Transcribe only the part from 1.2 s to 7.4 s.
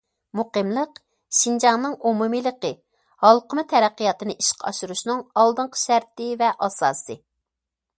شىنجاڭنىڭ ئومۇمىيلىقى، ھالقىما تەرەققىياتىنى ئىشقا ئاشۇرۇشنىڭ ئالدىنقى شەرتى ۋە ئاساسى.